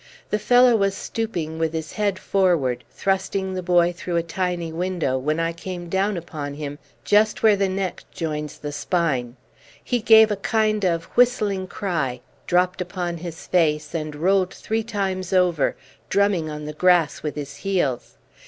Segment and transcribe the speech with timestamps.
[0.31, 5.15] The fellow was stooping with his head forward thrusting the boy through a tiny window,
[5.19, 9.35] when I came down upon him just where the neck joins the spine.
[9.83, 15.33] He gave a kind of whistling cry, dropped upon his face, and rolled three times
[15.33, 15.75] over,
[16.09, 18.17] drumming on the grass with his heels.